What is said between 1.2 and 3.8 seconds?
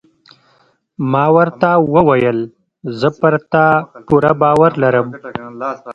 ورته وویل: زه پر تا